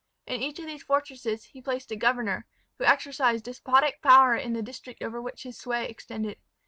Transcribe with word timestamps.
In 0.25 0.41
each 0.41 0.57
of 0.57 0.65
these 0.65 0.81
fortresses 0.81 1.43
he 1.43 1.61
placed 1.61 1.91
a 1.91 1.95
governor, 1.95 2.47
who 2.79 2.85
exercised 2.85 3.43
despotic 3.43 4.01
power 4.01 4.35
in 4.35 4.53
the 4.53 4.63
district 4.63 5.03
over 5.03 5.21
which 5.21 5.43
his 5.43 5.59
sway 5.59 5.87
extended. 5.87 6.39